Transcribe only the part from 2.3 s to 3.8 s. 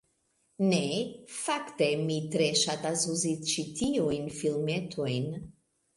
tre ŝatas uzi ĉi